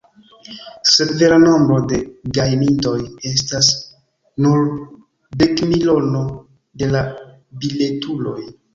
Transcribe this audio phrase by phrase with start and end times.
[0.91, 1.99] Sekve, la nombro de
[2.39, 2.95] gajnintoj
[3.33, 3.71] estas
[4.47, 4.67] nur
[5.45, 6.27] dekmilono
[6.83, 7.09] de la
[7.63, 8.39] biletuloj!